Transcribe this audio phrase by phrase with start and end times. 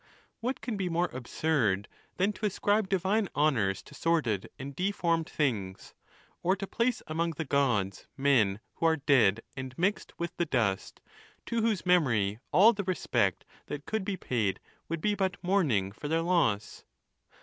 [0.43, 5.93] Wliut can be more absurd than to ascribe divine honors to sordid and deformed things;
[6.41, 11.01] or to place among the Gods men who are dead and mixed with the dust,
[11.45, 14.59] to whose memory all the respect that could be paid
[14.89, 16.83] would be but mourning for their loss